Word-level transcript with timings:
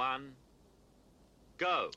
one, 0.00 0.32
go. 1.58 1.90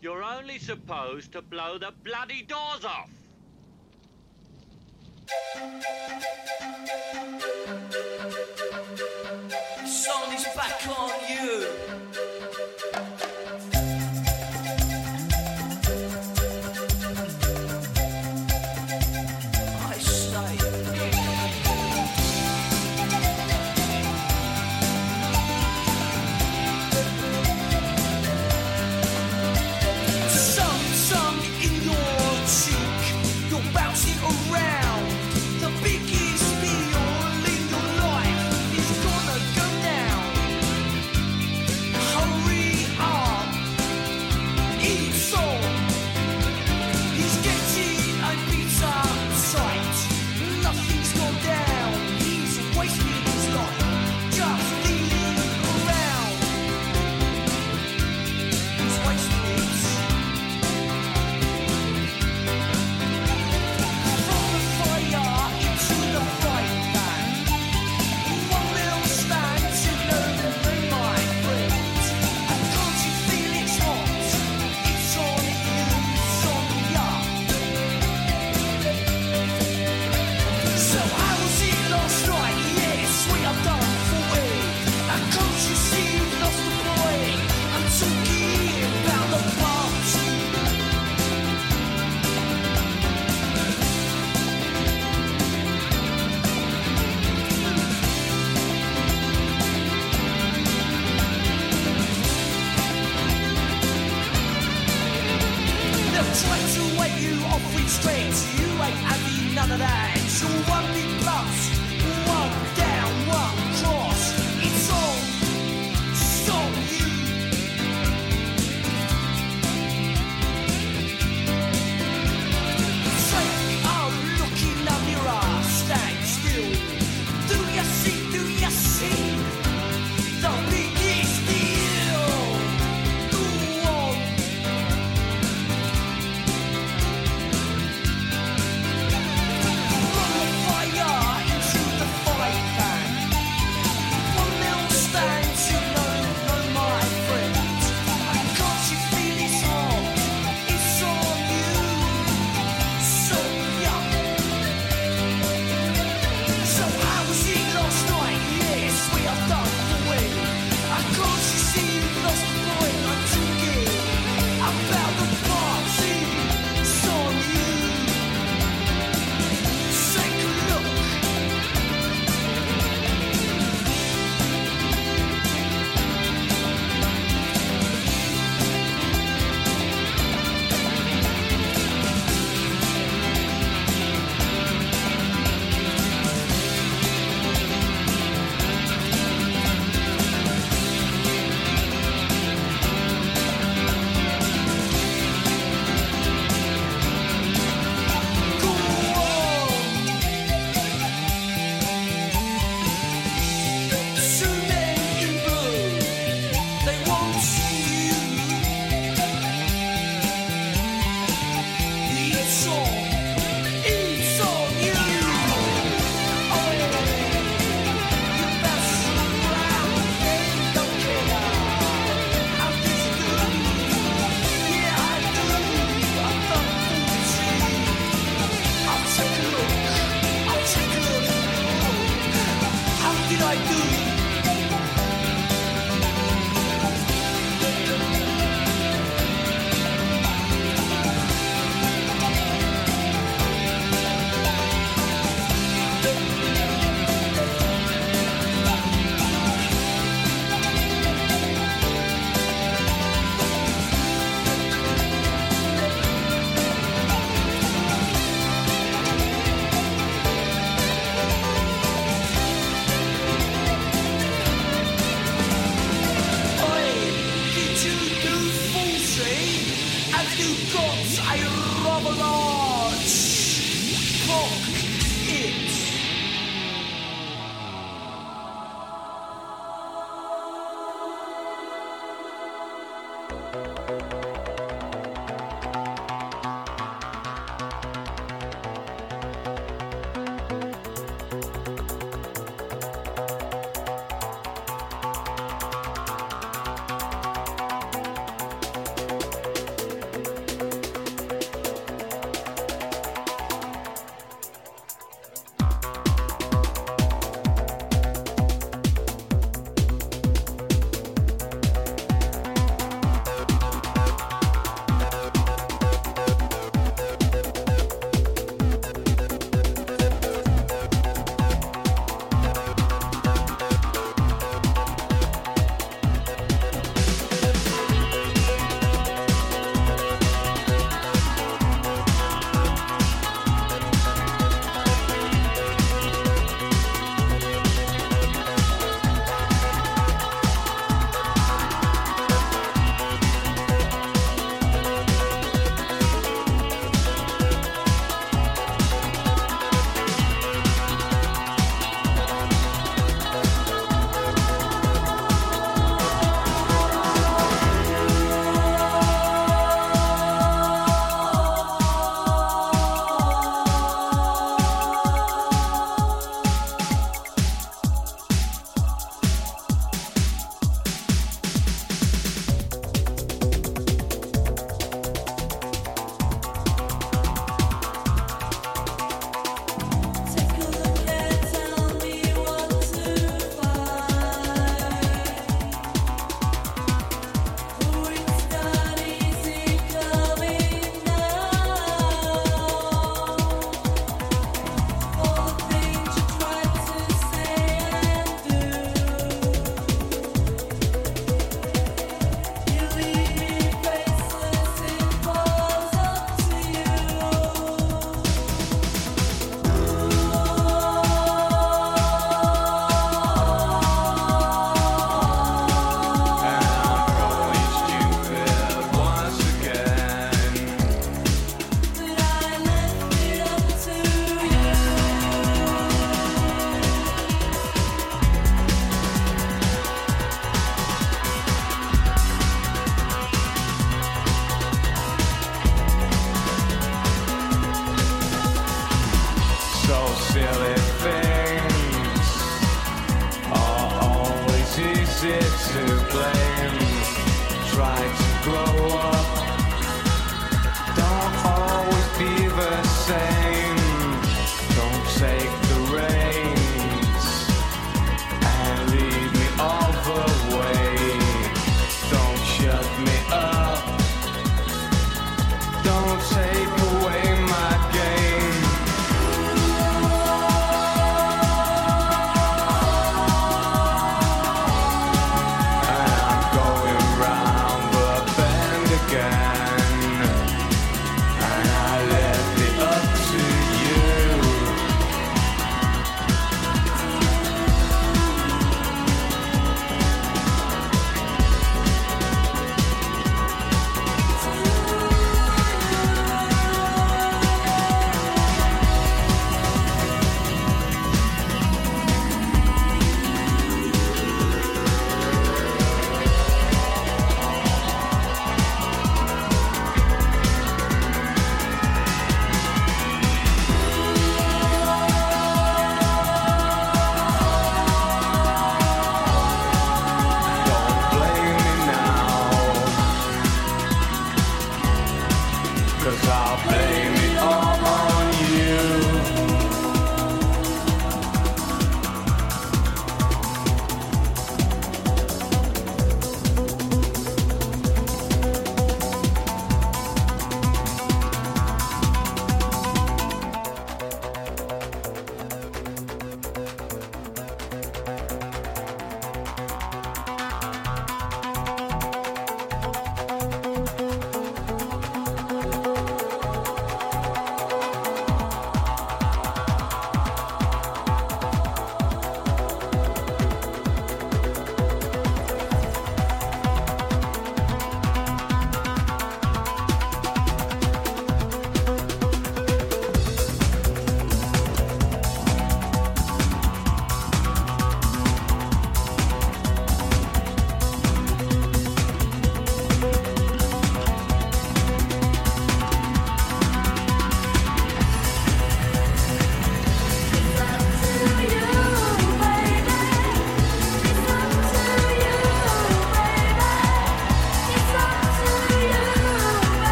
You're 0.00 0.24
only 0.24 0.58
supposed 0.58 1.30
to 1.30 1.42
blow 1.42 1.78
the 1.78 1.92
bloody 2.02 2.42
doors 2.42 2.84
off. 2.84 3.10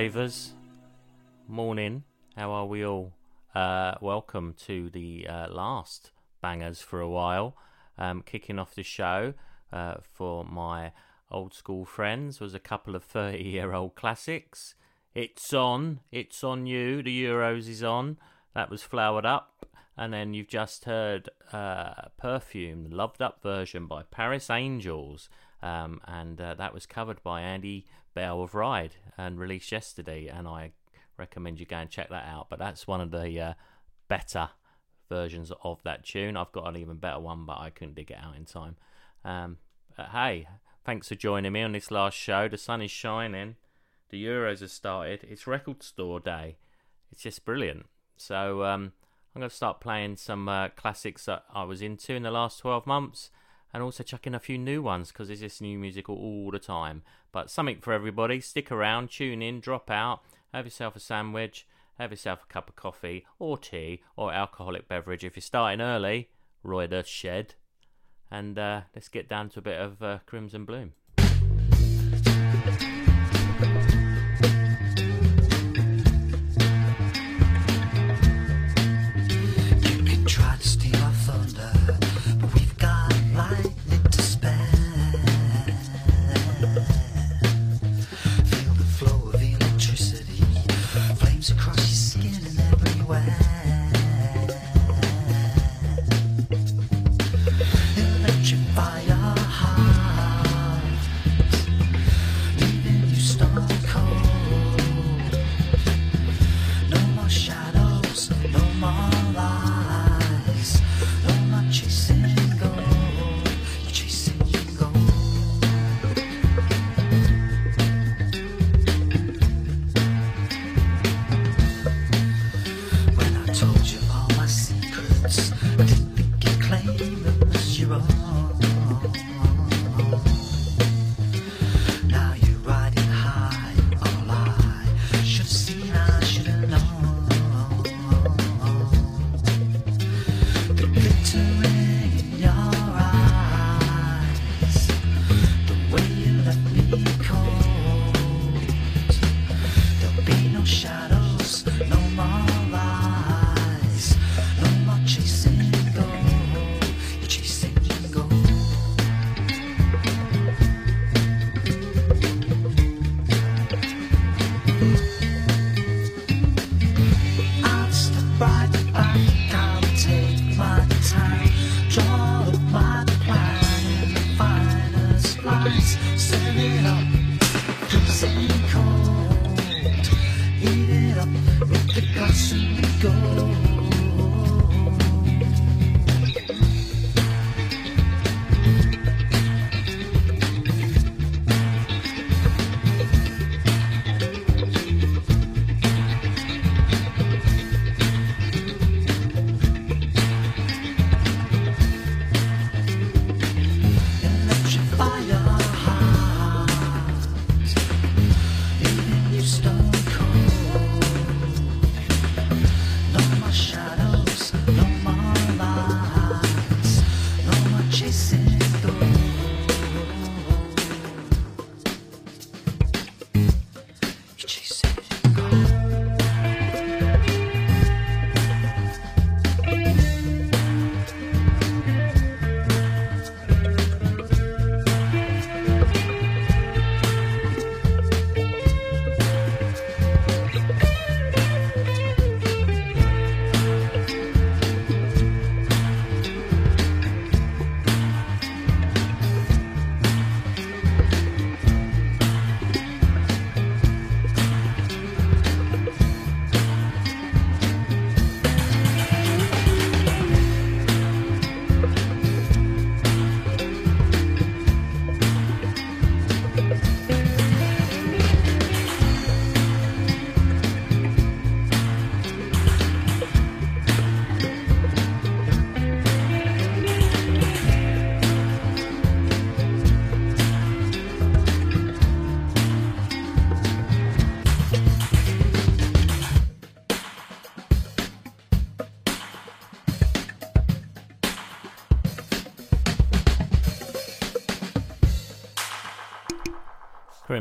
Ravers. 0.00 0.54
Morning. 1.46 2.04
How 2.34 2.50
are 2.52 2.64
we 2.64 2.86
all? 2.86 3.12
Uh, 3.54 3.96
welcome 4.00 4.54
to 4.64 4.88
the 4.88 5.26
uh, 5.28 5.48
last 5.50 6.12
bangers 6.40 6.80
for 6.80 7.02
a 7.02 7.08
while. 7.08 7.54
Um, 7.98 8.22
kicking 8.22 8.58
off 8.58 8.74
the 8.74 8.82
show 8.82 9.34
uh, 9.70 9.96
for 10.10 10.46
my 10.46 10.92
old 11.30 11.52
school 11.52 11.84
friends 11.84 12.40
was 12.40 12.54
a 12.54 12.58
couple 12.58 12.96
of 12.96 13.04
30 13.18 13.42
year 13.42 13.74
old 13.74 13.94
classics. 13.94 14.74
It's 15.14 15.52
on. 15.52 16.00
It's 16.10 16.42
on 16.42 16.66
you. 16.66 17.02
The 17.02 17.24
Euros 17.24 17.68
is 17.68 17.82
on. 17.82 18.16
That 18.54 18.70
was 18.70 18.82
flowered 18.82 19.26
up. 19.26 19.66
And 19.98 20.14
then 20.14 20.32
you've 20.32 20.48
just 20.48 20.86
heard 20.86 21.28
uh, 21.52 22.08
Perfume, 22.16 22.88
the 22.88 22.96
loved 22.96 23.20
up 23.20 23.42
version 23.42 23.84
by 23.86 24.04
Paris 24.04 24.48
Angels. 24.48 25.28
Um, 25.62 26.00
and 26.06 26.40
uh, 26.40 26.54
that 26.54 26.74
was 26.74 26.86
covered 26.86 27.22
by 27.22 27.42
Andy 27.42 27.86
Bell 28.14 28.42
of 28.42 28.54
Ride 28.54 28.96
and 29.16 29.38
released 29.38 29.72
yesterday. 29.72 30.26
And 30.26 30.48
I 30.48 30.72
recommend 31.16 31.60
you 31.60 31.66
go 31.66 31.76
and 31.76 31.90
check 31.90 32.08
that 32.08 32.26
out. 32.26 32.48
But 32.48 32.58
that's 32.58 32.86
one 32.86 33.00
of 33.00 33.10
the 33.10 33.40
uh, 33.40 33.54
better 34.08 34.50
versions 35.08 35.52
of 35.62 35.82
that 35.84 36.04
tune. 36.04 36.36
I've 36.36 36.52
got 36.52 36.68
an 36.68 36.76
even 36.76 36.96
better 36.96 37.20
one, 37.20 37.44
but 37.44 37.58
I 37.58 37.70
couldn't 37.70 37.96
dig 37.96 38.10
it 38.10 38.18
out 38.22 38.36
in 38.36 38.44
time. 38.44 38.76
Um, 39.24 39.58
hey, 40.12 40.48
thanks 40.84 41.08
for 41.08 41.14
joining 41.14 41.52
me 41.52 41.62
on 41.62 41.72
this 41.72 41.90
last 41.90 42.16
show. 42.16 42.48
The 42.48 42.56
sun 42.56 42.80
is 42.80 42.90
shining. 42.90 43.56
The 44.08 44.24
Euros 44.24 44.60
have 44.60 44.70
started. 44.70 45.26
It's 45.28 45.46
record 45.46 45.82
store 45.82 46.20
day. 46.20 46.56
It's 47.12 47.22
just 47.22 47.44
brilliant. 47.44 47.86
So 48.16 48.64
um, 48.64 48.92
I'm 49.34 49.40
going 49.40 49.50
to 49.50 49.54
start 49.54 49.80
playing 49.80 50.16
some 50.16 50.48
uh, 50.48 50.68
classics 50.70 51.26
that 51.26 51.44
I 51.52 51.64
was 51.64 51.82
into 51.82 52.14
in 52.14 52.22
the 52.22 52.30
last 52.30 52.58
12 52.58 52.86
months 52.86 53.30
and 53.72 53.82
also 53.82 54.02
chucking 54.02 54.34
a 54.34 54.40
few 54.40 54.58
new 54.58 54.82
ones 54.82 55.12
because 55.12 55.28
there's 55.28 55.40
just 55.40 55.62
new 55.62 55.78
music 55.78 56.08
all 56.08 56.50
the 56.50 56.58
time. 56.58 57.02
But 57.32 57.50
something 57.50 57.80
for 57.80 57.92
everybody. 57.92 58.40
Stick 58.40 58.72
around, 58.72 59.10
tune 59.10 59.42
in, 59.42 59.60
drop 59.60 59.90
out, 59.90 60.22
have 60.52 60.64
yourself 60.64 60.96
a 60.96 61.00
sandwich, 61.00 61.66
have 61.98 62.10
yourself 62.10 62.44
a 62.44 62.52
cup 62.52 62.68
of 62.68 62.76
coffee 62.76 63.26
or 63.38 63.58
tea 63.58 64.02
or 64.16 64.32
alcoholic 64.32 64.88
beverage 64.88 65.24
if 65.24 65.36
you're 65.36 65.42
starting 65.42 65.80
early. 65.80 66.30
Roy 66.62 66.86
the 66.86 67.02
Shed. 67.02 67.54
And 68.30 68.58
uh, 68.58 68.82
let's 68.94 69.08
get 69.08 69.28
down 69.28 69.48
to 69.50 69.58
a 69.58 69.62
bit 69.62 69.80
of 69.80 70.02
uh, 70.02 70.18
Crimson 70.26 70.64
Bloom. 70.64 70.92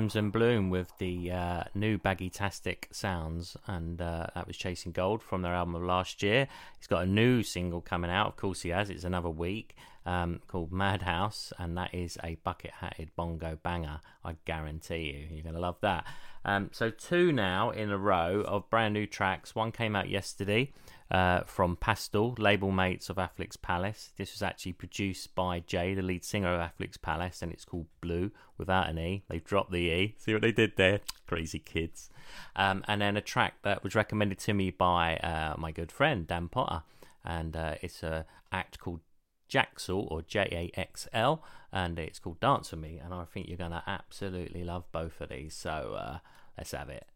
Crimson 0.09 0.31
Bloom 0.31 0.71
with 0.71 0.91
the 0.97 1.31
uh, 1.31 1.63
new 1.75 1.99
Baggy 1.99 2.31
Tastic 2.31 2.87
sounds, 2.91 3.55
and 3.67 4.01
uh, 4.01 4.25
that 4.33 4.47
was 4.47 4.57
Chasing 4.57 4.91
Gold 4.91 5.21
from 5.21 5.43
their 5.43 5.53
album 5.53 5.75
of 5.75 5.83
last 5.83 6.23
year. 6.23 6.47
He's 6.79 6.87
got 6.87 7.03
a 7.03 7.05
new 7.05 7.43
single 7.43 7.79
coming 7.79 8.09
out, 8.09 8.25
of 8.25 8.35
course, 8.35 8.61
he 8.63 8.69
has. 8.69 8.89
It's 8.89 9.03
another 9.03 9.29
week 9.29 9.75
um, 10.07 10.41
called 10.47 10.71
Madhouse, 10.71 11.53
and 11.59 11.77
that 11.77 11.93
is 11.93 12.17
a 12.23 12.39
bucket 12.43 12.71
hatted 12.71 13.11
bongo 13.15 13.59
banger. 13.61 13.99
I 14.25 14.37
guarantee 14.45 15.11
you, 15.15 15.35
you're 15.35 15.43
going 15.43 15.53
to 15.53 15.61
love 15.61 15.77
that. 15.81 16.07
Um, 16.43 16.71
so, 16.73 16.89
two 16.89 17.31
now 17.31 17.69
in 17.69 17.91
a 17.91 17.97
row 17.99 18.41
of 18.47 18.67
brand 18.71 18.95
new 18.95 19.05
tracks. 19.05 19.53
One 19.53 19.71
came 19.71 19.95
out 19.95 20.09
yesterday 20.09 20.71
uh, 21.11 21.41
from 21.41 21.75
Pastel, 21.75 22.35
label 22.37 22.71
mates 22.71 23.09
of 23.09 23.17
Affleck's 23.17 23.57
Palace. 23.57 24.11
This 24.17 24.33
was 24.33 24.41
actually 24.41 24.73
produced 24.73 25.33
by 25.35 25.59
Jay, 25.61 25.93
the 25.93 26.01
lead 26.01 26.23
singer 26.23 26.53
of 26.53 26.61
Affleck's 26.61 26.97
Palace, 26.97 27.41
and 27.41 27.51
it's 27.51 27.65
called 27.65 27.87
Blue 28.01 28.31
without 28.57 28.89
an 28.89 28.99
E. 28.99 29.23
They've 29.29 29.43
dropped 29.43 29.71
the 29.71 29.89
E. 29.89 30.15
See 30.17 30.33
what 30.33 30.41
they 30.41 30.51
did 30.51 30.73
there? 30.77 30.99
Crazy 31.27 31.59
kids. 31.59 32.09
Um, 32.55 32.83
and 32.87 33.01
then 33.01 33.17
a 33.17 33.21
track 33.21 33.55
that 33.63 33.83
was 33.83 33.95
recommended 33.95 34.39
to 34.39 34.53
me 34.53 34.69
by 34.69 35.17
uh, 35.17 35.55
my 35.57 35.71
good 35.71 35.91
friend 35.91 36.27
Dan 36.27 36.47
Potter, 36.47 36.83
and 37.25 37.55
uh, 37.55 37.75
it's 37.81 38.03
a 38.03 38.25
act 38.51 38.79
called 38.79 39.01
Jaxel 39.49 40.09
or 40.11 40.21
J 40.21 40.71
A 40.75 40.79
X 40.79 41.07
L, 41.11 41.43
and 41.71 41.97
it's 41.97 42.19
called 42.19 42.39
Dance 42.39 42.71
with 42.71 42.81
Me. 42.81 42.99
And 43.03 43.13
I 43.13 43.23
think 43.25 43.47
you're 43.47 43.57
going 43.57 43.71
to 43.71 43.83
absolutely 43.87 44.63
love 44.63 44.85
both 44.91 45.21
of 45.21 45.29
these. 45.29 45.55
So 45.55 45.95
uh, 45.97 46.17
let's 46.55 46.71
have 46.71 46.89
it. 46.89 47.07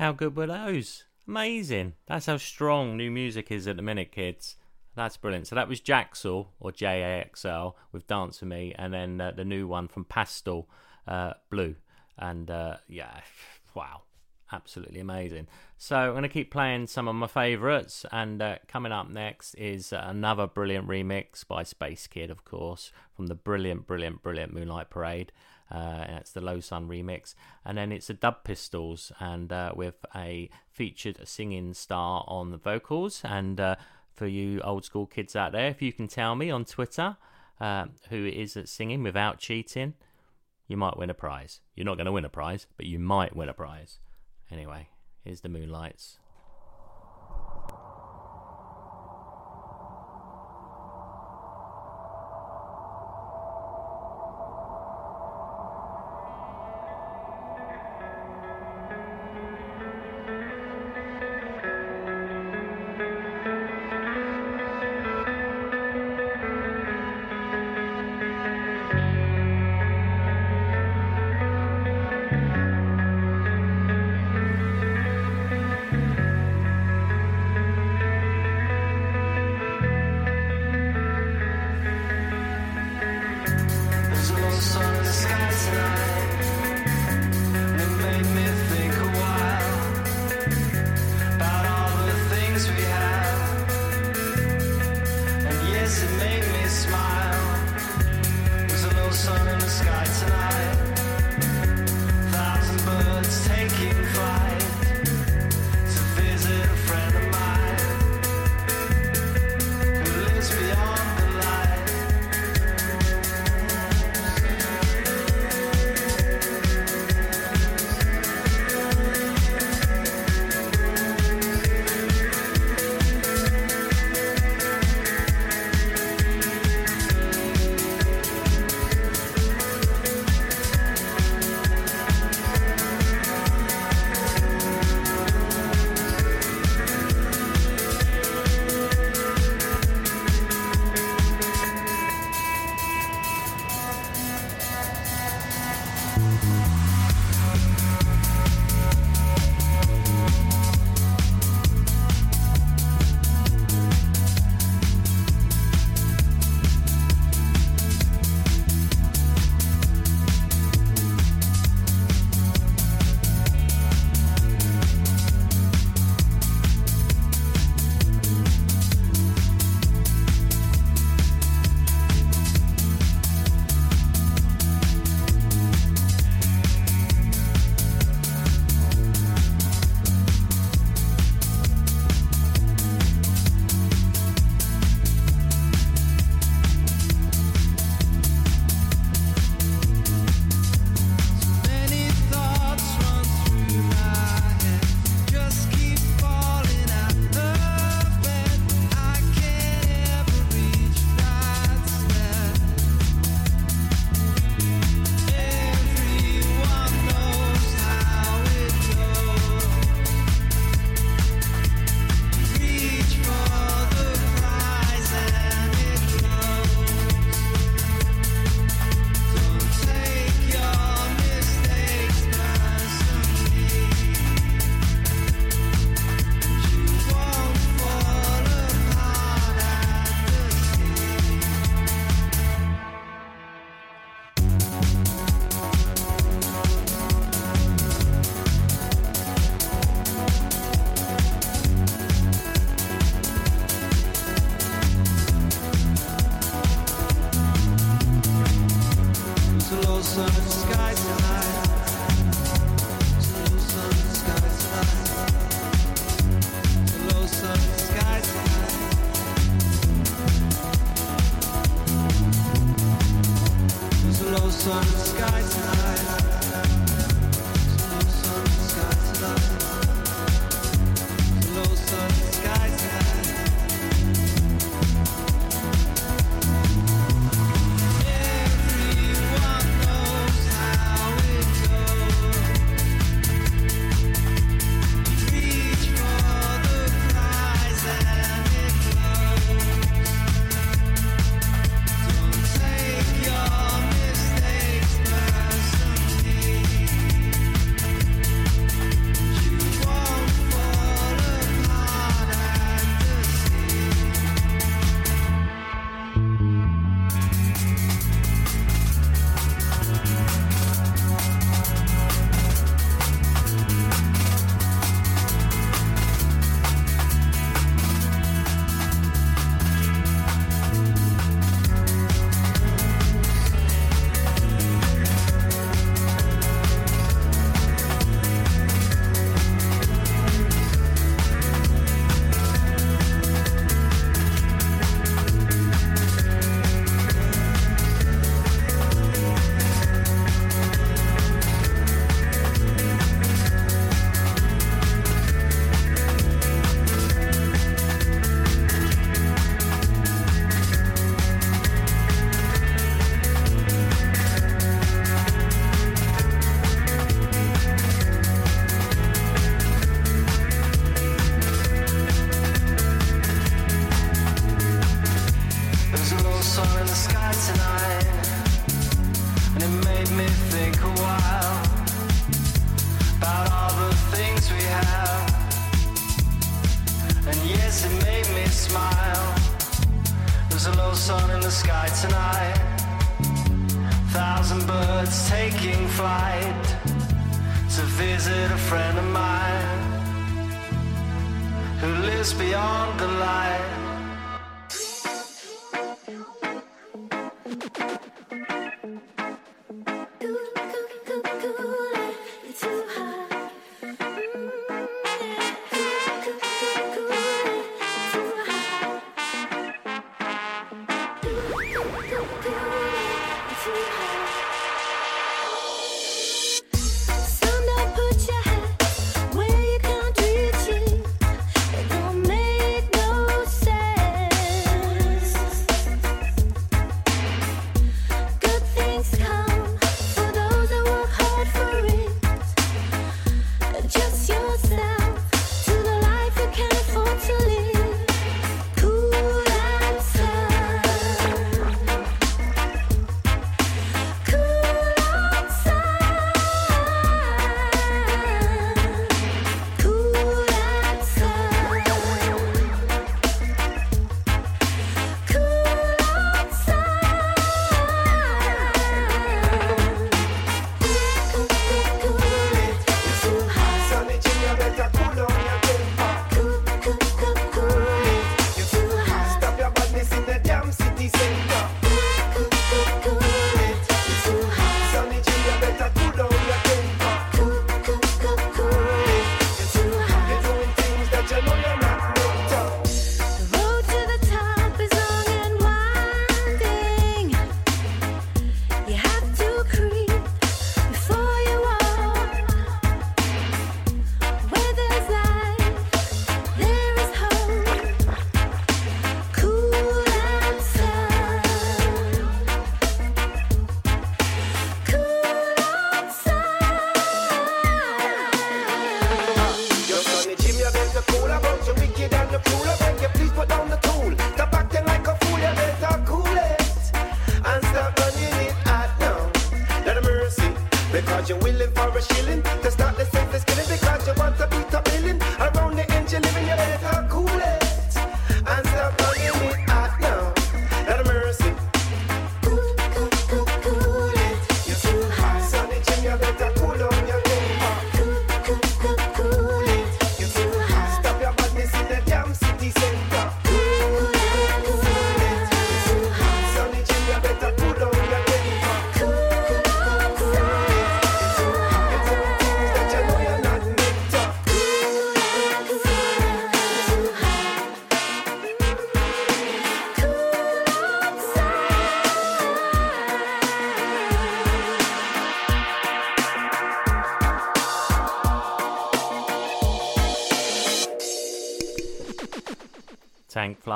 How 0.00 0.12
good 0.12 0.34
were 0.34 0.46
those? 0.46 1.04
Amazing. 1.28 1.92
That's 2.06 2.24
how 2.24 2.38
strong 2.38 2.96
new 2.96 3.10
music 3.10 3.52
is 3.52 3.68
at 3.68 3.76
the 3.76 3.82
minute, 3.82 4.12
kids. 4.12 4.56
That's 4.96 5.18
brilliant. 5.18 5.46
So 5.46 5.56
that 5.56 5.68
was 5.68 5.82
Jaxel 5.82 6.46
or 6.58 6.72
J 6.72 7.02
A 7.02 7.20
X 7.20 7.44
L 7.44 7.76
with 7.92 8.06
Dance 8.06 8.40
with 8.40 8.48
Me, 8.48 8.74
and 8.78 8.94
then 8.94 9.20
uh, 9.20 9.32
the 9.32 9.44
new 9.44 9.68
one 9.68 9.88
from 9.88 10.06
Pastel 10.06 10.70
uh, 11.06 11.34
Blue. 11.50 11.74
And 12.16 12.50
uh, 12.50 12.76
yeah, 12.88 13.20
wow, 13.74 14.04
absolutely 14.50 15.00
amazing. 15.00 15.48
So 15.76 15.96
I'm 15.96 16.12
going 16.12 16.22
to 16.22 16.30
keep 16.30 16.50
playing 16.50 16.86
some 16.86 17.06
of 17.06 17.14
my 17.14 17.26
favourites, 17.26 18.06
and 18.10 18.40
uh, 18.40 18.56
coming 18.68 18.92
up 18.92 19.10
next 19.10 19.52
is 19.56 19.92
another 19.92 20.46
brilliant 20.46 20.88
remix 20.88 21.46
by 21.46 21.62
Space 21.62 22.06
Kid, 22.06 22.30
of 22.30 22.46
course, 22.46 22.90
from 23.14 23.26
the 23.26 23.34
brilliant, 23.34 23.86
brilliant, 23.86 24.22
brilliant 24.22 24.54
Moonlight 24.54 24.88
Parade. 24.88 25.30
Uh, 25.70 26.04
it's 26.08 26.32
the 26.32 26.40
Low 26.40 26.60
Sun 26.60 26.88
remix, 26.88 27.34
and 27.64 27.78
then 27.78 27.92
it's 27.92 28.08
the 28.08 28.14
Dub 28.14 28.42
Pistols, 28.44 29.12
and 29.20 29.52
uh, 29.52 29.72
with 29.74 30.04
a 30.14 30.50
featured 30.68 31.26
singing 31.28 31.74
star 31.74 32.24
on 32.26 32.50
the 32.50 32.56
vocals. 32.56 33.22
And 33.24 33.60
uh, 33.60 33.76
for 34.14 34.26
you 34.26 34.60
old 34.62 34.84
school 34.84 35.06
kids 35.06 35.36
out 35.36 35.52
there, 35.52 35.68
if 35.68 35.80
you 35.80 35.92
can 35.92 36.08
tell 36.08 36.34
me 36.34 36.50
on 36.50 36.64
Twitter 36.64 37.16
uh, 37.60 37.86
who 38.08 38.24
it 38.24 38.34
is 38.34 38.54
that's 38.54 38.72
singing 38.72 39.02
without 39.02 39.38
cheating, 39.38 39.94
you 40.66 40.76
might 40.76 40.96
win 40.96 41.10
a 41.10 41.14
prize. 41.14 41.60
You're 41.74 41.86
not 41.86 41.96
going 41.96 42.06
to 42.06 42.12
win 42.12 42.24
a 42.24 42.28
prize, 42.30 42.66
but 42.76 42.86
you 42.86 42.98
might 42.98 43.36
win 43.36 43.48
a 43.48 43.54
prize. 43.54 43.98
Anyway, 44.50 44.88
here's 45.24 45.40
the 45.40 45.48
Moonlights. 45.48 46.18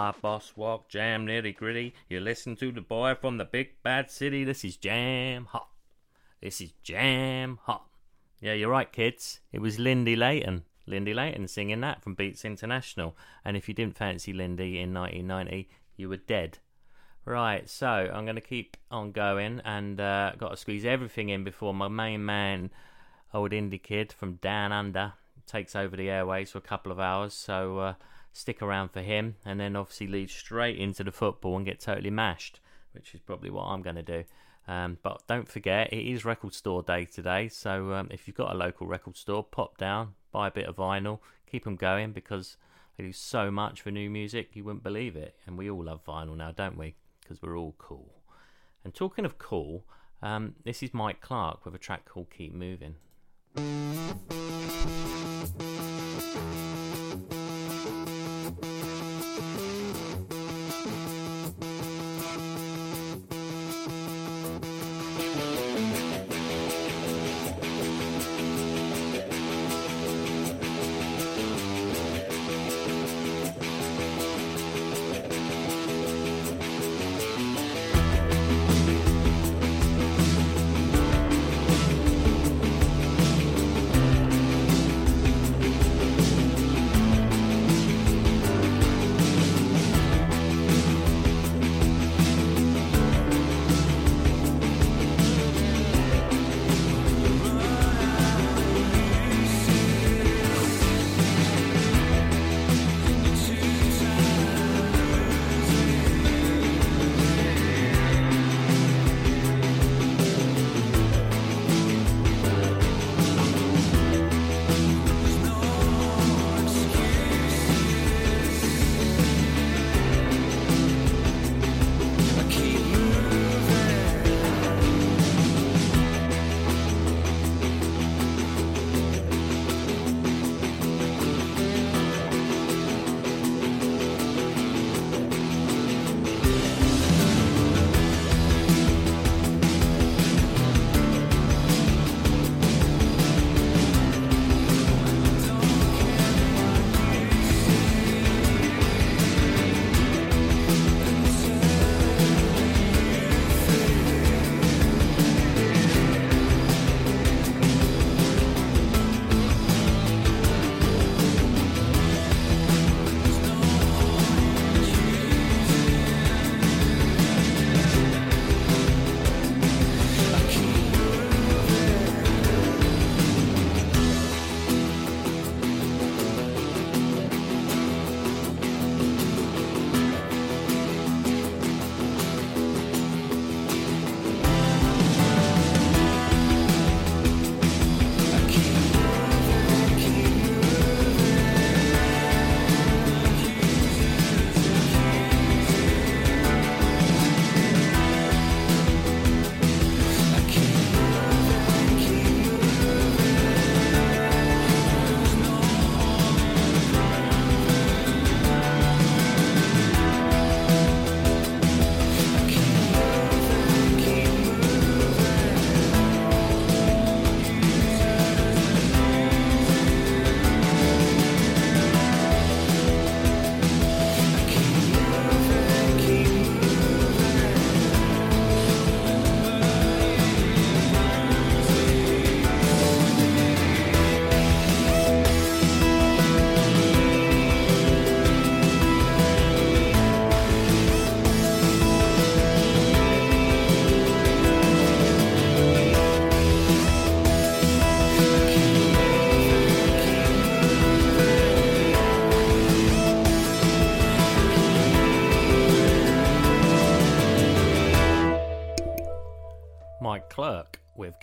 Tank 0.05 0.21
boss 0.21 0.53
walk, 0.55 0.90
jam 0.90 1.27
nitty 1.27 1.57
gritty. 1.57 1.95
You 2.11 2.21
listen 2.21 2.57
to 2.57 2.71
the 2.71 2.83
boy 2.83 3.14
from 3.14 3.38
the 3.38 3.45
big 3.47 3.83
bad 3.83 4.11
city. 4.11 4.45
This 4.45 4.62
is 4.62 4.77
jam 4.77 5.47
hot. 5.47 5.69
This 6.43 6.61
is 6.61 6.73
jam 6.83 7.59
hot. 7.62 7.87
Yeah, 8.38 8.53
you're 8.53 8.69
right, 8.69 8.93
kids. 8.93 9.40
It 9.51 9.62
was 9.62 9.79
Lindy 9.79 10.14
Layton. 10.14 10.64
Lindy 10.87 11.14
Layton 11.14 11.49
singing 11.49 11.81
that 11.81 12.03
from 12.03 12.14
Beats 12.14 12.45
International. 12.45 13.17
And 13.47 13.57
if 13.57 13.67
you 13.67 13.73
didn't 13.73 13.97
fancy 13.97 14.35
Lindy 14.35 14.79
in 14.79 14.93
1990, 14.93 15.71
you 15.97 16.11
were 16.11 16.19
dead. 16.19 16.59
Right, 17.25 17.67
so 17.71 17.87
I'm 17.87 18.27
going 18.27 18.35
to 18.35 18.43
keep 18.43 18.77
on 18.90 19.12
going 19.12 19.62
and 19.64 19.99
uh, 19.99 20.33
got 20.37 20.51
to 20.51 20.57
squeeze 20.59 20.85
everything 20.85 21.31
in 21.31 21.45
before 21.45 21.73
my 21.73 21.88
main 21.88 22.23
man, 22.27 22.71
old 23.33 23.53
indie 23.53 23.83
kid 23.83 24.12
from 24.12 24.35
Down 24.35 24.71
Under, 24.71 25.14
takes 25.47 25.75
over 25.75 25.97
the 25.97 26.11
airways 26.11 26.51
for 26.51 26.59
a 26.59 26.61
couple 26.61 26.93
of 26.93 27.01
hours. 27.01 27.33
So 27.33 27.79
uh, 27.79 27.95
stick 28.35 28.61
around 28.61 28.90
for 28.90 29.01
him 29.01 29.37
and 29.47 29.59
then 29.59 29.77
obviously 29.77 30.09
lead 30.09 30.29
straight 30.29 30.77
into 30.77 31.05
the 31.05 31.12
football 31.12 31.57
and 31.57 31.64
get 31.64 31.81
totally 31.81 32.11
mashed, 32.11 32.61
which 32.92 33.14
is 33.14 33.20
probably 33.20 33.49
what 33.49 33.62
I'm 33.62 33.81
going 33.81 33.97
to 33.97 34.03
do. 34.03 34.25
Um, 34.66 34.99
but 35.03 35.23
don't 35.27 35.49
forget, 35.49 35.92
it 35.92 36.05
is 36.05 36.25
record 36.25 36.53
store 36.53 36.83
day 36.83 37.05
today. 37.05 37.49
So 37.49 37.92
um, 37.92 38.09
if 38.11 38.27
you've 38.27 38.37
got 38.37 38.53
a 38.53 38.59
local 38.59 38.87
record 38.87 39.16
store, 39.16 39.44
pop 39.44 39.79
down, 39.79 40.14
buy 40.33 40.49
a 40.49 40.51
bit 40.51 40.66
of 40.66 40.77
vinyl, 40.77 41.20
keep 41.47 41.64
them 41.64 41.77
going 41.77 42.12
because 42.12 42.57
they 42.99 43.05
do 43.05 43.12
so 43.12 43.51
much 43.51 43.81
for 43.81 43.92
new 43.92 44.11
music, 44.11 44.51
you 44.55 44.64
wouldn't 44.64 44.83
believe 44.83 45.14
it. 45.14 45.37
And 45.47 45.57
we 45.57 45.70
all 45.70 45.85
love 45.85 46.05
vinyl 46.05 46.37
now, 46.37 46.51
don't 46.51 46.77
we? 46.77 46.97
Because 47.23 47.40
we're 47.40 47.57
all 47.57 47.77
cool. 47.79 48.23
And 48.83 48.92
talking 48.92 49.25
of 49.25 49.38
cool, 49.38 49.85
um, 50.23 50.57
this 50.64 50.83
is 50.83 50.92
Mike 50.92 51.20
Clark 51.20 51.64
with 51.64 51.75
a 51.75 51.79
track 51.79 52.05
called 52.05 52.31
Keep 52.31 52.53
Moving. 52.53 52.97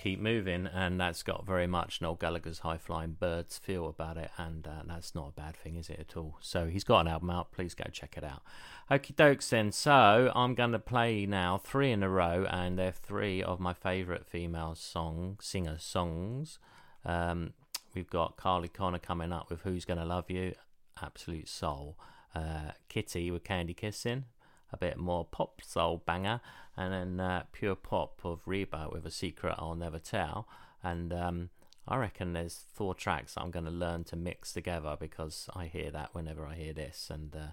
Keep 0.02 0.20
Moving, 0.20 0.66
and 0.68 1.00
that's 1.00 1.22
got 1.22 1.46
very 1.46 1.68
much 1.68 2.02
Noel 2.02 2.16
Gallagher's 2.16 2.60
High 2.60 2.78
Flying 2.78 3.18
Birds 3.20 3.58
feel 3.58 3.88
about 3.88 4.18
it, 4.18 4.32
and 4.38 4.66
uh, 4.66 4.82
that's 4.88 5.14
not 5.14 5.30
a 5.30 5.32
bad 5.32 5.56
thing, 5.56 5.76
is 5.76 5.90
it 5.90 6.00
at 6.00 6.18
all? 6.18 6.38
So 6.42 6.68
he's 6.68 6.84
got 6.84 7.02
an 7.02 7.08
album 7.08 7.30
out, 7.30 7.52
please 7.52 7.76
go 7.76 7.86
check 7.92 8.16
it 8.18 8.24
out. 8.24 8.42
Okie 8.90 9.16
dokes 9.16 9.50
then, 9.50 9.72
so 9.72 10.32
I'm 10.34 10.56
going 10.56 10.72
to 10.72 10.80
play 10.80 11.26
now 11.26 11.58
three 11.58 11.92
in 11.92 12.02
a 12.02 12.10
row, 12.10 12.48
and 12.50 12.80
they're 12.80 12.92
three 12.92 13.44
of 13.44 13.60
my 13.60 13.74
favourite 13.74 14.26
female 14.26 14.74
song 14.76 15.38
singer 15.40 15.78
songs. 15.80 16.58
Um, 17.06 17.54
we've 17.94 18.10
got 18.10 18.38
Carly 18.38 18.70
Connor 18.70 19.00
coming 19.00 19.32
up 19.32 19.50
with 19.50 19.62
Who's 19.62 19.86
Gonna 19.86 20.06
Love 20.06 20.30
You, 20.30 20.56
Absolute 21.02 21.48
Soul. 21.48 21.98
Uh, 22.34 22.72
Kitty 22.88 23.30
with 23.30 23.44
Candy 23.44 23.74
Kissing, 23.74 24.24
a 24.72 24.78
bit 24.78 24.98
more 24.98 25.26
pop 25.26 25.62
soul 25.62 26.02
banger, 26.06 26.42
and 26.78 26.94
then 26.94 27.20
uh, 27.20 27.44
pure 27.52 27.76
pop 27.76 28.22
of 28.24 28.42
Reba 28.46 28.90
with 28.92 29.06
a 29.06 29.12
secret 29.12 29.56
I'll 29.58 29.76
never 29.76 30.00
tell. 30.00 30.48
And 30.84 31.14
um, 31.14 31.50
I 31.88 31.98
reckon 31.98 32.34
there's 32.34 32.66
four 32.74 32.96
tracks 32.96 33.36
I'm 33.38 33.52
going 33.52 33.66
to 33.66 33.72
learn 33.72 34.04
to 34.06 34.16
mix 34.16 34.54
together 34.54 34.96
because 35.00 35.50
I 35.54 35.66
hear 35.66 35.92
that 35.92 36.14
whenever 36.14 36.46
I 36.46 36.56
hear 36.56 36.74
this, 36.74 37.10
and 37.10 37.36
uh, 37.36 37.52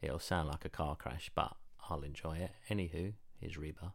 it'll 0.00 0.18
sound 0.18 0.48
like 0.48 0.64
a 0.64 0.70
car 0.70 0.96
crash, 0.96 1.30
but 1.34 1.56
I'll 1.90 2.02
enjoy 2.02 2.36
it. 2.36 2.52
Anywho, 2.70 3.14
here's 3.40 3.58
Reba. 3.58 3.92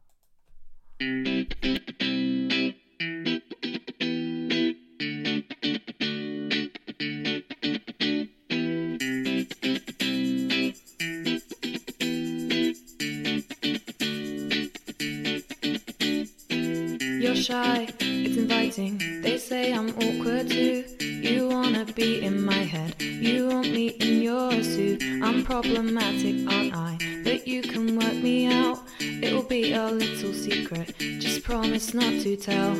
Shy, 17.40 17.88
it's 18.00 18.38
inviting. 18.38 19.22
They 19.22 19.38
say 19.38 19.74
I'm 19.74 19.90
awkward 19.90 20.50
too. 20.50 20.84
You 21.00 21.48
wanna 21.48 21.86
be 21.86 22.22
in 22.22 22.44
my 22.44 22.64
head, 22.74 23.02
you 23.02 23.48
want 23.48 23.72
me 23.72 23.88
in 23.90 24.22
yours 24.22 24.76
too. 24.76 24.98
I'm 25.24 25.46
problematic, 25.46 26.36
aren't 26.52 26.76
I? 26.76 26.98
But 27.24 27.48
you 27.48 27.62
can 27.62 27.98
work 27.98 28.16
me 28.16 28.48
out. 28.48 28.80
It'll 29.00 29.44
be 29.44 29.72
a 29.72 29.88
little 29.88 30.34
secret. 30.34 30.94
Just 30.98 31.44
promise 31.44 31.94
not 31.94 32.22
to 32.24 32.36
tell. 32.36 32.76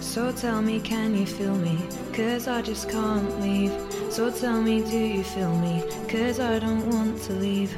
So 0.00 0.32
tell 0.32 0.62
me, 0.62 0.78
can 0.80 1.16
you 1.16 1.26
feel 1.26 1.56
me? 1.56 1.99
Cause 2.12 2.48
I 2.48 2.60
just 2.60 2.90
can't 2.90 3.40
leave. 3.40 3.72
So 4.10 4.30
tell 4.30 4.60
me, 4.60 4.82
do 4.82 4.98
you 4.98 5.22
feel 5.22 5.54
me? 5.58 5.84
Cause 6.08 6.40
I 6.40 6.58
don't 6.58 6.86
want 6.90 7.22
to 7.22 7.32
leave. 7.32 7.70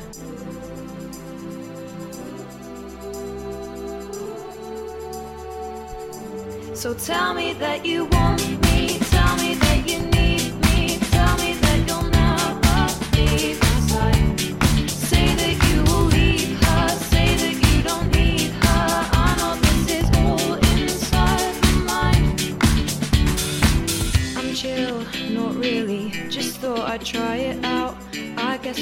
So 6.75 6.95
tell 6.95 7.35
me 7.35 7.53
that 7.55 7.85
you 7.87 8.07
want 8.07 8.41
me. 8.65 8.99
Tell 9.11 9.37
me 9.37 9.55
that 9.55 9.89
you 9.89 10.01
need 10.01 10.53
me. 10.67 10.99
Tell 11.13 11.37
me 11.37 11.53
that 11.55 11.87
you'll 11.87 12.11
never 12.11 13.17
leave 13.17 13.61
my 13.61 13.81
side. 13.87 14.52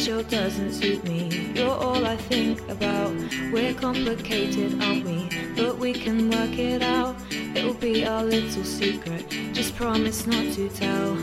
Guess 0.06 0.30
doesn't 0.30 0.72
suit 0.72 1.04
me. 1.04 1.52
You're 1.54 1.68
all 1.68 2.06
I 2.06 2.16
think 2.16 2.66
about. 2.70 3.12
We're 3.52 3.74
complicated, 3.74 4.80
aren't 4.82 5.04
we? 5.04 5.28
But 5.54 5.76
we 5.76 5.92
can 5.92 6.30
work 6.30 6.58
it 6.58 6.80
out. 6.80 7.16
It'll 7.30 7.74
be 7.74 8.06
our 8.06 8.24
little 8.24 8.64
secret. 8.64 9.28
Just 9.52 9.76
promise 9.76 10.26
not 10.26 10.54
to 10.54 10.70
tell. 10.70 11.16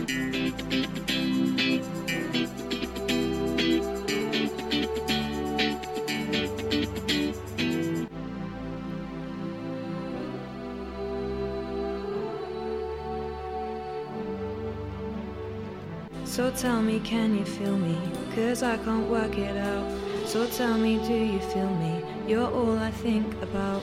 So 16.26 16.52
tell 16.52 16.84
me, 16.84 17.00
can 17.00 17.36
you 17.36 17.44
feel 17.44 17.76
me? 17.76 18.17
Cause 18.38 18.62
I 18.62 18.78
can't 18.78 19.10
work 19.10 19.36
it 19.36 19.58
out. 19.58 19.92
So 20.28 20.46
tell 20.46 20.78
me, 20.78 21.00
do 21.08 21.12
you 21.12 21.40
feel 21.40 21.74
me? 21.78 22.04
You're 22.28 22.48
all 22.48 22.78
I 22.78 22.92
think 22.92 23.34
about. 23.42 23.82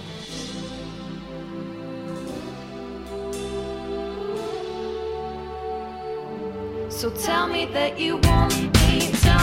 So 6.89 7.11
tell 7.11 7.49
me 7.49 7.67
that 7.73 7.99
you 7.99 8.19
want 8.19 8.57
me. 8.57 9.34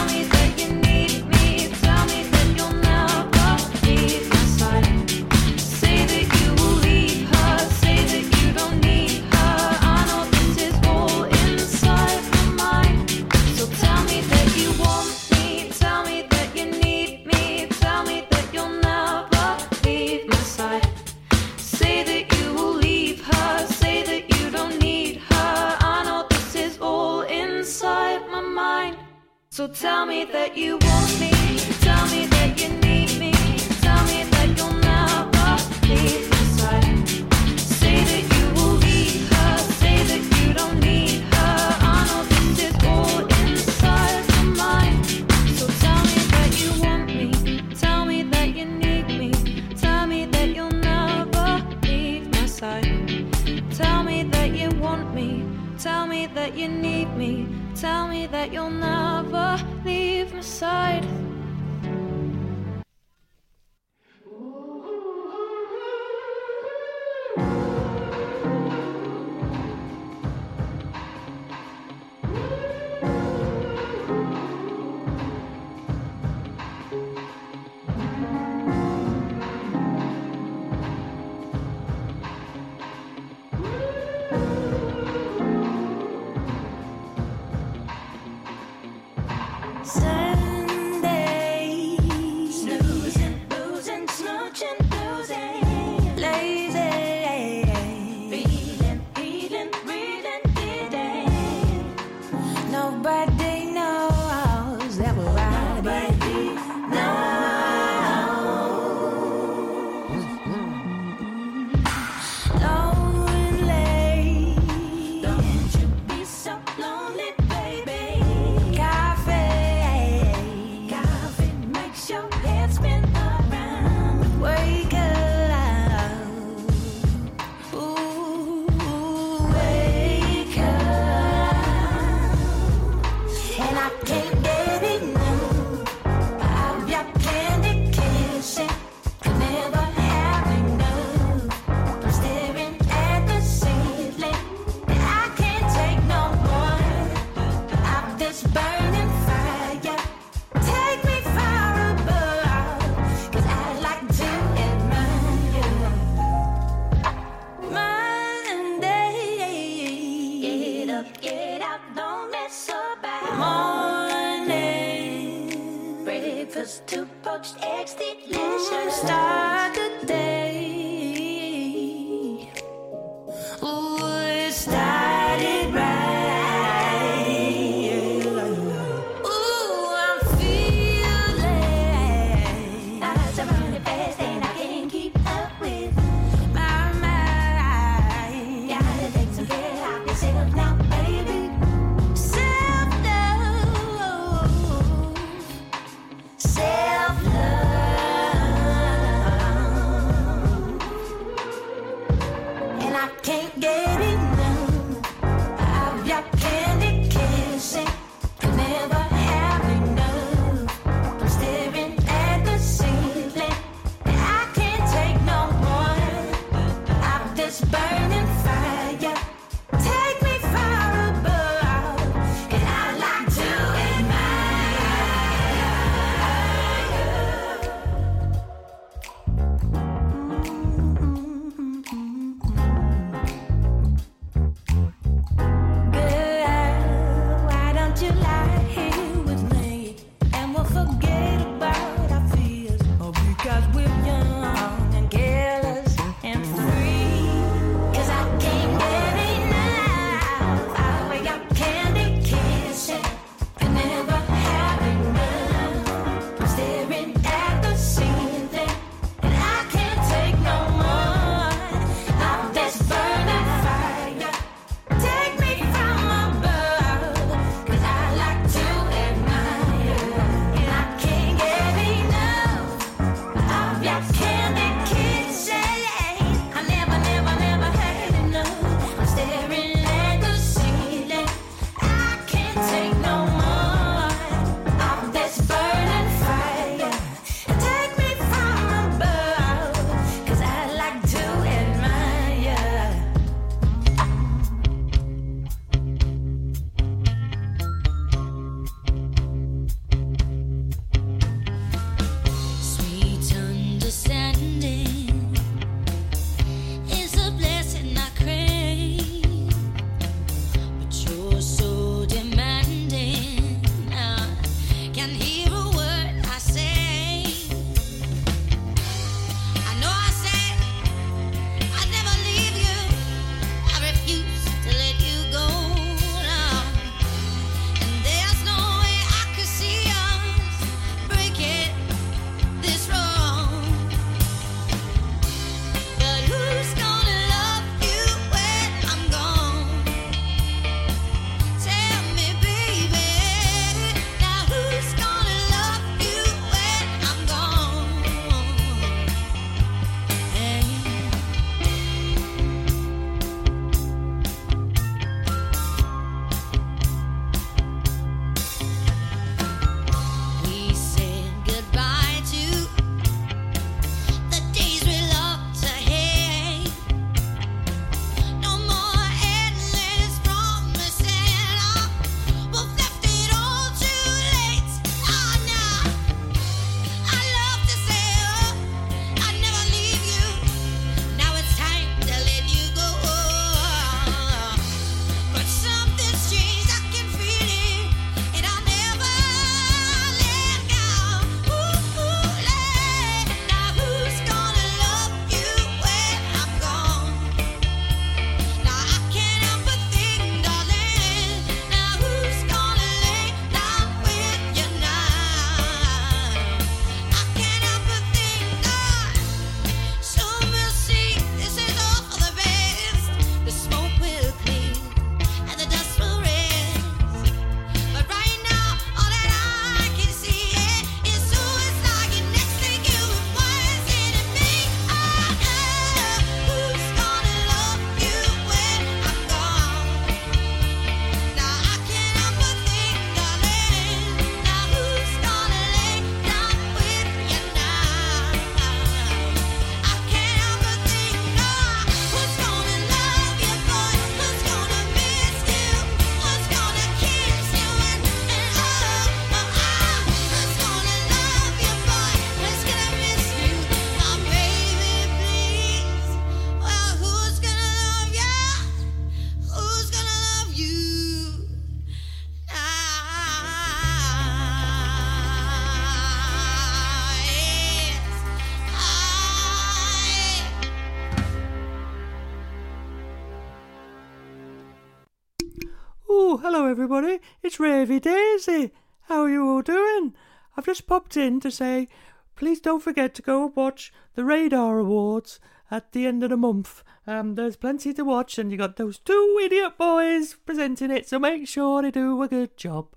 everybody, 476.72 477.20
it's 477.42 477.58
Ravy 477.58 478.00
Daisy. 478.00 478.72
How 479.02 479.24
are 479.24 479.28
you 479.28 479.46
all 479.46 479.60
doing? 479.60 480.14
I've 480.56 480.64
just 480.64 480.86
popped 480.86 481.18
in 481.18 481.38
to 481.40 481.50
say, 481.50 481.86
please 482.34 482.60
don't 482.60 482.82
forget 482.82 483.14
to 483.14 483.20
go 483.20 483.52
watch 483.54 483.92
the 484.14 484.24
Radar 484.24 484.78
Awards 484.78 485.38
at 485.70 485.92
the 485.92 486.06
end 486.06 486.24
of 486.24 486.30
the 486.30 486.36
month. 486.38 486.82
Um, 487.06 487.34
there's 487.34 487.56
plenty 487.56 487.92
to 487.92 488.06
watch, 488.06 488.38
and 488.38 488.50
you 488.50 488.56
got 488.56 488.76
those 488.76 488.98
two 488.98 489.38
idiot 489.44 489.76
boys 489.76 490.32
presenting 490.46 490.90
it, 490.90 491.06
so 491.06 491.18
make 491.18 491.46
sure 491.46 491.82
they 491.82 491.90
do 491.90 492.22
a 492.22 492.26
good 492.26 492.56
job. 492.56 492.88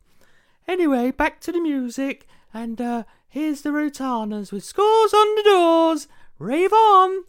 Anyway, 0.70 1.12
back 1.12 1.42
to 1.42 1.52
the 1.52 1.60
music, 1.60 2.26
and 2.54 2.80
uh, 2.80 3.04
here's 3.28 3.62
the 3.62 3.72
Rotanas 3.72 4.54
with 4.54 4.64
scores 4.64 5.14
on 5.14 5.36
the 5.36 5.44
doors. 5.44 6.08
Rave 6.40 6.72
on! 6.72 7.26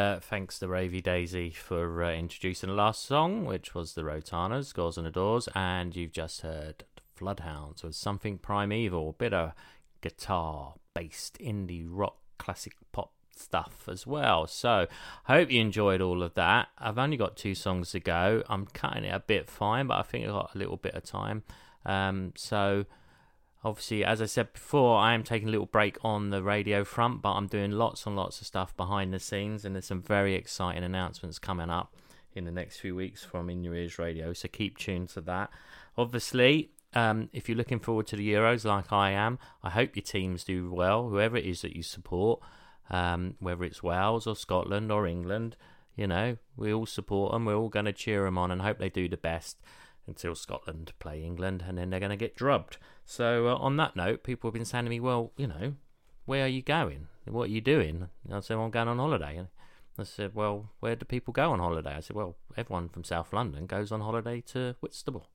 Uh, 0.00 0.18
thanks 0.18 0.58
to 0.58 0.66
Ravy 0.66 1.02
Daisy 1.02 1.50
for 1.50 2.02
uh, 2.02 2.10
introducing 2.12 2.70
the 2.70 2.74
last 2.74 3.04
song, 3.04 3.44
which 3.44 3.74
was 3.74 3.92
the 3.92 4.02
Rotanas, 4.02 4.72
Goals 4.72 4.96
and 4.96 5.06
Adores, 5.06 5.46
and 5.54 5.94
you've 5.94 6.12
just 6.12 6.40
heard 6.40 6.84
Floodhounds 7.18 7.84
with 7.84 7.94
something 7.94 8.38
primeval, 8.38 9.12
bit 9.12 9.34
of 9.34 9.52
guitar 10.00 10.74
based 10.94 11.38
indie 11.38 11.86
rock 11.86 12.16
classic 12.38 12.72
pop 12.92 13.12
stuff 13.36 13.86
as 13.88 14.06
well. 14.06 14.46
So 14.46 14.86
I 15.28 15.34
hope 15.34 15.50
you 15.50 15.60
enjoyed 15.60 16.00
all 16.00 16.22
of 16.22 16.32
that. 16.34 16.68
I've 16.78 16.98
only 16.98 17.18
got 17.18 17.36
two 17.36 17.54
songs 17.54 17.90
to 17.90 18.00
go. 18.00 18.42
I'm 18.48 18.66
cutting 18.66 19.04
it 19.04 19.14
a 19.14 19.20
bit 19.20 19.50
fine, 19.50 19.86
but 19.86 19.98
I 19.98 20.02
think 20.02 20.24
I've 20.24 20.32
got 20.32 20.54
a 20.54 20.58
little 20.58 20.78
bit 20.78 20.94
of 20.94 21.04
time. 21.04 21.42
Um, 21.84 22.32
so 22.36 22.86
obviously, 23.64 24.04
as 24.04 24.22
I 24.22 24.26
said 24.26 24.52
before, 24.52 24.98
I 24.98 25.14
am 25.14 25.22
taking 25.22 25.48
a 25.48 25.50
little 25.50 25.66
break 25.66 25.98
on 26.02 26.30
the 26.30 26.42
radio 26.42 26.84
front, 26.84 27.22
but 27.22 27.32
I'm 27.32 27.46
doing 27.46 27.72
lots 27.72 28.06
and 28.06 28.16
lots 28.16 28.40
of 28.40 28.46
stuff 28.46 28.76
behind 28.76 29.12
the 29.12 29.18
scenes, 29.18 29.64
and 29.64 29.74
there's 29.74 29.86
some 29.86 30.02
very 30.02 30.34
exciting 30.34 30.84
announcements 30.84 31.38
coming 31.38 31.70
up 31.70 31.94
in 32.34 32.44
the 32.44 32.52
next 32.52 32.78
few 32.78 32.94
weeks 32.94 33.24
from 33.24 33.50
In 33.50 33.64
Your 33.64 33.74
Ears 33.74 33.98
Radio. 33.98 34.32
So 34.32 34.48
keep 34.48 34.78
tuned 34.78 35.08
to 35.10 35.20
that. 35.22 35.50
Obviously, 35.98 36.70
um, 36.94 37.28
if 37.32 37.48
you're 37.48 37.58
looking 37.58 37.80
forward 37.80 38.06
to 38.08 38.16
the 38.16 38.32
Euros 38.32 38.64
like 38.64 38.92
I 38.92 39.10
am, 39.10 39.38
I 39.62 39.70
hope 39.70 39.96
your 39.96 40.02
teams 40.02 40.44
do 40.44 40.72
well, 40.72 41.08
whoever 41.08 41.36
it 41.36 41.44
is 41.44 41.62
that 41.62 41.76
you 41.76 41.82
support, 41.82 42.40
um, 42.90 43.34
whether 43.40 43.64
it's 43.64 43.82
Wales 43.82 44.26
or 44.26 44.36
Scotland 44.36 44.90
or 44.90 45.06
England. 45.06 45.56
You 45.96 46.06
know, 46.06 46.36
we 46.56 46.72
all 46.72 46.86
support 46.86 47.32
them. 47.32 47.44
We're 47.44 47.56
all 47.56 47.68
going 47.68 47.84
to 47.84 47.92
cheer 47.92 48.24
them 48.24 48.38
on 48.38 48.50
and 48.50 48.62
hope 48.62 48.78
they 48.78 48.88
do 48.88 49.08
the 49.08 49.16
best 49.16 49.58
until 50.10 50.34
Scotland 50.34 50.92
play 50.98 51.22
England, 51.22 51.64
and 51.66 51.78
then 51.78 51.88
they're 51.88 52.00
going 52.00 52.10
to 52.10 52.16
get 52.16 52.36
drubbed. 52.36 52.76
So, 53.04 53.48
uh, 53.48 53.54
on 53.54 53.76
that 53.78 53.96
note, 53.96 54.22
people 54.22 54.48
have 54.48 54.54
been 54.54 54.64
saying 54.64 54.84
to 54.84 54.90
me, 54.90 55.00
"Well, 55.00 55.32
you 55.36 55.46
know, 55.46 55.74
where 56.26 56.44
are 56.44 56.48
you 56.48 56.62
going? 56.62 57.08
What 57.24 57.44
are 57.44 57.52
you 57.52 57.60
doing?" 57.60 58.08
And 58.24 58.34
I 58.34 58.40
said, 58.40 58.56
well, 58.56 58.66
"I'm 58.66 58.70
going 58.70 58.88
on 58.88 58.98
holiday." 58.98 59.36
And 59.38 59.48
I 59.98 60.02
said, 60.02 60.34
"Well, 60.34 60.70
where 60.80 60.96
do 60.96 61.04
people 61.06 61.32
go 61.32 61.52
on 61.52 61.58
holiday?" 61.60 61.94
I 61.94 62.00
said, 62.00 62.16
"Well, 62.16 62.36
everyone 62.56 62.88
from 62.88 63.04
South 63.04 63.32
London 63.32 63.66
goes 63.66 63.90
on 63.90 64.00
holiday 64.00 64.40
to 64.52 64.76
Whitstable." 64.80 65.26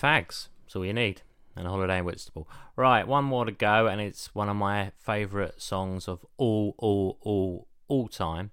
Fags. 0.00 0.48
That's 0.64 0.76
all 0.76 0.84
you 0.84 0.92
need. 0.92 1.22
And 1.56 1.66
a 1.66 1.70
holiday 1.70 1.98
in 1.98 2.04
Whitstable. 2.04 2.48
Right, 2.76 3.06
one 3.06 3.24
more 3.24 3.44
to 3.44 3.50
go, 3.52 3.88
and 3.88 4.00
it's 4.00 4.34
one 4.34 4.48
of 4.48 4.56
my 4.56 4.92
favourite 4.96 5.60
songs 5.60 6.06
of 6.06 6.24
all, 6.36 6.74
all, 6.78 7.18
all, 7.20 7.66
all 7.88 8.06
time. 8.08 8.52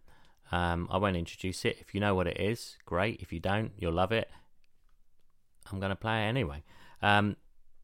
Um, 0.51 0.87
I 0.89 0.97
won't 0.97 1.17
introduce 1.17 1.65
it. 1.65 1.77
If 1.79 1.93
you 1.93 1.99
know 1.99 2.15
what 2.15 2.27
it 2.27 2.39
is, 2.39 2.77
great. 2.85 3.21
If 3.21 3.31
you 3.31 3.39
don't, 3.39 3.71
you'll 3.77 3.93
love 3.93 4.11
it. 4.11 4.29
I'm 5.71 5.79
going 5.79 5.91
to 5.91 5.95
play 5.95 6.23
it 6.25 6.29
anyway. 6.29 6.63
Um, 7.01 7.35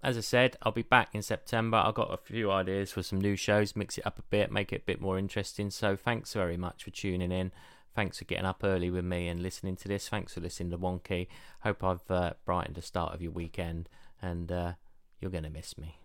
as 0.03 0.17
I 0.17 0.21
said, 0.21 0.57
I'll 0.63 0.71
be 0.71 0.81
back 0.81 1.13
in 1.13 1.21
September. 1.21 1.77
I've 1.77 1.93
got 1.93 2.13
a 2.13 2.17
few 2.17 2.51
ideas 2.51 2.91
for 2.91 3.03
some 3.03 3.21
new 3.21 3.35
shows, 3.35 3.75
mix 3.75 3.97
it 3.97 4.07
up 4.07 4.17
a 4.17 4.23
bit, 4.23 4.51
make 4.51 4.73
it 4.73 4.81
a 4.81 4.85
bit 4.85 5.01
more 5.01 5.19
interesting. 5.19 5.69
So 5.69 5.95
thanks 5.95 6.33
very 6.33 6.57
much 6.57 6.83
for 6.83 6.89
tuning 6.89 7.31
in. 7.31 7.51
Thanks 7.95 8.19
for 8.19 8.25
getting 8.25 8.45
up 8.45 8.61
early 8.63 8.89
with 8.89 9.05
me 9.05 9.27
and 9.27 9.41
listening 9.41 9.75
to 9.77 9.87
this. 9.87 10.07
Thanks 10.07 10.33
for 10.33 10.41
listening 10.41 10.71
to 10.71 10.77
Wonky. 10.77 11.27
Hope 11.61 11.83
I've 11.83 12.09
uh, 12.09 12.33
brightened 12.45 12.75
the 12.75 12.81
start 12.81 13.13
of 13.13 13.21
your 13.21 13.31
weekend, 13.31 13.89
and 14.21 14.51
uh, 14.51 14.73
you're 15.19 15.31
going 15.31 15.43
to 15.43 15.49
miss 15.49 15.77
me. 15.77 15.97